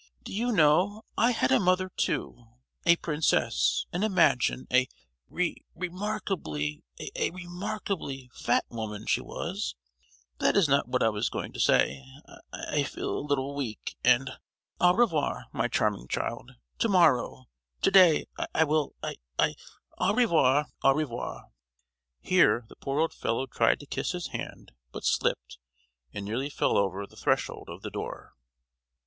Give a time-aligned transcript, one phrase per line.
[0.23, 4.65] Do you know, I had a mother too,—a princess, and imagine!
[4.73, 4.87] a
[5.29, 6.81] re—markably,
[7.15, 9.75] a re—markably fat woman she was;
[10.39, 14.95] but that is not what I was going to say,——I—I feel a little weak, and——Au
[14.95, 21.51] revoir, my charming child—to morrow—to day—I will—I—I—Au revoir, au revoir!"
[22.21, 25.59] Here the poor old fellow tried to kiss his hand, but slipped,
[26.11, 28.33] and nearly fell over the threshold of the door.